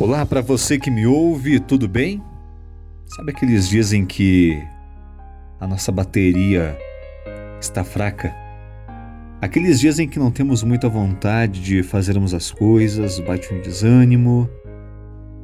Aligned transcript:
Olá 0.00 0.26
para 0.26 0.40
você 0.40 0.76
que 0.76 0.90
me 0.90 1.06
ouve, 1.06 1.60
tudo 1.60 1.86
bem? 1.86 2.20
Sabe 3.06 3.30
aqueles 3.30 3.68
dias 3.68 3.92
em 3.92 4.04
que 4.04 4.60
a 5.60 5.68
nossa 5.68 5.92
bateria 5.92 6.76
está 7.60 7.84
fraca? 7.84 8.34
Aqueles 9.40 9.78
dias 9.78 10.00
em 10.00 10.08
que 10.08 10.18
não 10.18 10.32
temos 10.32 10.64
muita 10.64 10.88
vontade 10.88 11.60
de 11.60 11.84
fazermos 11.84 12.34
as 12.34 12.50
coisas, 12.50 13.20
bate 13.20 13.54
um 13.54 13.60
desânimo 13.60 14.50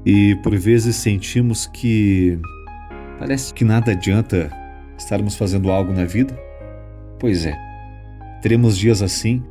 e 0.05 0.35
por 0.43 0.57
vezes 0.57 0.97
sentimos 0.97 1.69
que 1.69 2.37
parece 3.21 3.55
que 3.55 3.65
nada 3.65 3.93
adianta 3.93 4.51
estarmos 4.99 5.37
fazendo 5.37 5.71
algo 5.71 5.93
na 5.93 6.05
vida? 6.05 6.37
Pois 7.21 7.47
é, 7.47 7.57
teremos 8.43 8.77
dias 8.77 9.01
assim, 9.01 9.45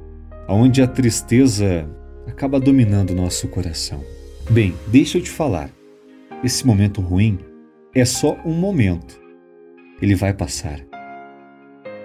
onde 0.45 0.81
a 0.81 0.87
tristeza 0.87 1.89
acaba 2.27 2.59
dominando 2.59 3.15
nosso 3.15 3.47
coração. 3.47 4.03
Bem, 4.49 4.73
deixa 4.87 5.19
eu 5.19 5.21
te 5.21 5.29
falar. 5.29 5.69
Esse 6.43 6.65
momento 6.65 7.01
ruim 7.01 7.37
é 7.93 8.03
só 8.03 8.35
um 8.43 8.51
momento. 8.51 9.21
Ele 10.01 10.15
vai 10.15 10.33
passar. 10.33 10.83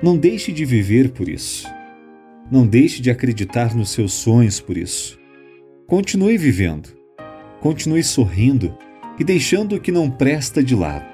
Não 0.02 0.14
deixe 0.14 0.52
de 0.52 0.62
viver 0.66 1.12
por 1.12 1.26
isso. 1.26 1.66
Não 2.52 2.66
deixe 2.66 3.00
de 3.00 3.10
acreditar 3.10 3.74
nos 3.74 3.88
seus 3.88 4.12
sonhos 4.12 4.60
por 4.60 4.76
isso. 4.76 5.18
Continue 5.86 6.36
vivendo. 6.36 6.90
Continue 7.62 8.04
sorrindo 8.04 8.76
e 9.18 9.24
deixando 9.24 9.76
o 9.76 9.80
que 9.80 9.90
não 9.90 10.10
presta 10.10 10.62
de 10.62 10.74
lado. 10.74 11.06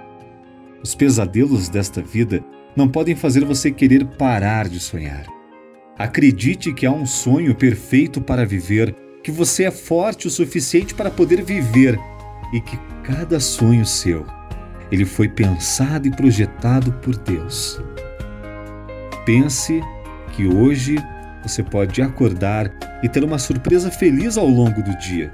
Os 0.83 0.97
pesadelos 0.97 1.69
desta 1.69 2.03
vida 2.03 2.45
não 2.75 2.89
podem 2.89 3.14
fazer 3.14 3.45
você 3.45 3.70
querer 3.70 4.05
parar 4.05 4.69
de 4.69 4.81
sonhar. 4.81 5.27
Acredite 5.97 6.75
que 6.75 6.86
há 6.86 6.91
um 6.91 7.06
sonho 7.06 7.55
perfeito 7.55 8.20
para 8.20 8.45
viver 8.45 8.97
que 9.23 9.31
você 9.31 9.65
é 9.65 9.71
forte 9.71 10.27
o 10.27 10.31
suficiente 10.31 10.95
para 10.95 11.11
poder 11.11 11.43
viver 11.43 11.99
e 12.53 12.61
que 12.61 12.79
cada 13.03 13.39
sonho 13.39 13.85
seu 13.85 14.27
ele 14.91 15.05
foi 15.05 15.29
pensado 15.29 16.09
e 16.09 16.11
projetado 16.11 16.93
por 16.95 17.17
Deus. 17.17 17.81
Pense 19.25 19.81
que 20.33 20.47
hoje 20.47 20.97
você 21.43 21.63
pode 21.63 22.03
acordar 22.03 22.71
e 23.03 23.09
ter 23.09 23.23
uma 23.23 23.39
surpresa 23.39 23.91
feliz 23.91 24.37
ao 24.37 24.47
longo 24.47 24.83
do 24.83 24.97
dia. 24.98 25.33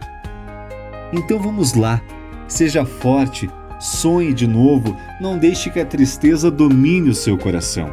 Então 1.13 1.39
vamos 1.39 1.75
lá, 1.75 2.03
seja 2.47 2.85
forte, 2.85 3.49
sonhe 3.81 4.35
de 4.35 4.47
novo, 4.47 4.97
não 5.21 5.39
deixe 5.39 5.71
que 5.71 5.81
a 5.81 5.87
tristeza 5.87 6.51
domine 6.51 7.11
o 7.11 7.15
seu 7.15 7.39
coração. 7.39 7.91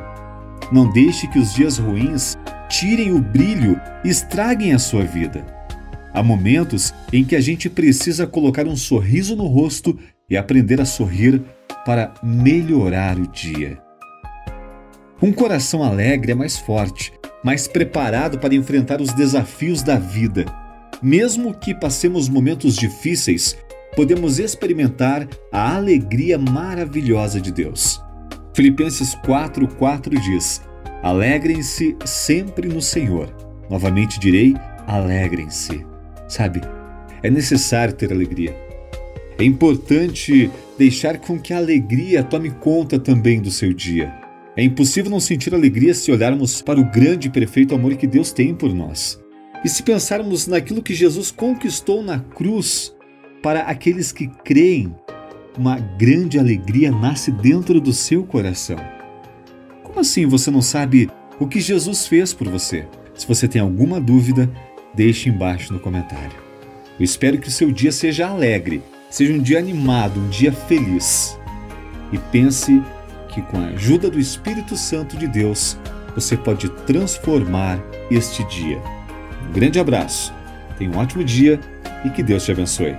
Não 0.71 0.91
deixe 0.91 1.27
que 1.27 1.39
os 1.39 1.53
dias 1.53 1.77
ruins 1.77 2.35
tirem 2.67 3.13
o 3.13 3.21
brilho 3.21 3.79
e 4.03 4.09
estraguem 4.09 4.73
a 4.73 4.79
sua 4.79 5.03
vida. 5.03 5.45
Há 6.13 6.21
momentos 6.21 6.93
em 7.11 7.23
que 7.23 7.35
a 7.35 7.41
gente 7.41 7.69
precisa 7.69 8.27
colocar 8.27 8.67
um 8.67 8.75
sorriso 8.75 9.35
no 9.35 9.47
rosto 9.47 9.97
e 10.29 10.37
aprender 10.37 10.79
a 10.79 10.85
sorrir 10.85 11.41
para 11.85 12.13
melhorar 12.21 13.17
o 13.17 13.27
dia. 13.27 13.81
Um 15.21 15.31
coração 15.31 15.83
alegre 15.83 16.33
é 16.33 16.35
mais 16.35 16.57
forte, 16.57 17.11
mais 17.43 17.67
preparado 17.67 18.37
para 18.37 18.53
enfrentar 18.53 19.01
os 19.01 19.11
desafios 19.13 19.81
da 19.81 19.97
vida. 19.97 20.45
Mesmo 21.01 21.53
que 21.53 21.73
passemos 21.73 22.29
momentos 22.29 22.75
difíceis, 22.75 23.57
podemos 23.95 24.37
experimentar 24.39 25.27
a 25.51 25.75
alegria 25.75 26.37
maravilhosa 26.37 27.41
de 27.41 27.51
Deus. 27.51 28.01
Filipenses 28.53 29.15
4:4 29.25 30.19
diz: 30.19 30.61
Alegrem-se 31.01 31.95
sempre 32.05 32.67
no 32.67 32.81
Senhor. 32.81 33.33
Novamente 33.69 34.19
direi: 34.19 34.55
alegrem-se. 34.85 35.92
Sabe, 36.27 36.61
é 37.21 37.29
necessário 37.29 37.93
ter 37.93 38.11
alegria. 38.11 38.55
É 39.37 39.43
importante 39.43 40.49
deixar 40.77 41.17
com 41.17 41.39
que 41.39 41.53
a 41.53 41.57
alegria 41.57 42.23
tome 42.23 42.51
conta 42.51 42.99
também 42.99 43.41
do 43.41 43.51
seu 43.51 43.73
dia. 43.73 44.13
É 44.55 44.63
impossível 44.63 45.09
não 45.09 45.19
sentir 45.19 45.53
alegria 45.55 45.93
se 45.93 46.11
olharmos 46.11 46.61
para 46.61 46.79
o 46.79 46.91
grande 46.91 47.27
e 47.27 47.31
perfeito 47.31 47.73
amor 47.73 47.95
que 47.95 48.05
Deus 48.05 48.31
tem 48.31 48.53
por 48.53 48.73
nós. 48.73 49.19
E 49.63 49.69
se 49.69 49.81
pensarmos 49.81 50.45
naquilo 50.45 50.83
que 50.83 50.93
Jesus 50.93 51.31
conquistou 51.31 52.03
na 52.03 52.19
cruz 52.19 52.93
para 53.41 53.61
aqueles 53.61 54.11
que 54.11 54.27
creem, 54.43 54.93
uma 55.57 55.79
grande 55.79 56.37
alegria 56.37 56.91
nasce 56.91 57.31
dentro 57.31 57.79
do 57.79 57.93
seu 57.93 58.23
coração. 58.23 58.77
Como 59.83 59.99
assim 59.99 60.25
você 60.25 60.51
não 60.51 60.61
sabe 60.61 61.09
o 61.39 61.47
que 61.47 61.59
Jesus 61.59 62.07
fez 62.07 62.33
por 62.33 62.47
você? 62.47 62.87
Se 63.15 63.27
você 63.27 63.47
tem 63.47 63.61
alguma 63.61 63.99
dúvida, 64.01 64.49
deixe 64.93 65.29
embaixo 65.29 65.73
no 65.73 65.79
comentário. 65.79 66.43
Eu 66.99 67.03
espero 67.03 67.37
que 67.37 67.47
o 67.47 67.51
seu 67.51 67.71
dia 67.71 67.91
seja 67.91 68.27
alegre, 68.27 68.81
seja 69.09 69.33
um 69.33 69.39
dia 69.39 69.59
animado, 69.59 70.19
um 70.19 70.29
dia 70.29 70.51
feliz. 70.51 71.37
E 72.11 72.17
pense 72.17 72.81
que 73.29 73.41
com 73.41 73.57
a 73.57 73.67
ajuda 73.67 74.09
do 74.09 74.19
Espírito 74.19 74.77
Santo 74.77 75.17
de 75.17 75.27
Deus, 75.27 75.77
você 76.13 76.37
pode 76.37 76.69
transformar 76.69 77.79
este 78.11 78.43
dia. 78.45 78.79
Um 79.49 79.51
grande 79.51 79.79
abraço, 79.79 80.33
tenha 80.77 80.91
um 80.91 80.97
ótimo 80.97 81.23
dia 81.23 81.59
e 82.05 82.09
que 82.09 82.21
Deus 82.21 82.45
te 82.45 82.51
abençoe. 82.51 82.95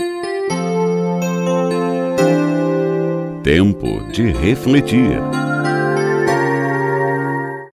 Tempo 3.45 4.11
de 4.11 4.33
refletir. 4.33 5.21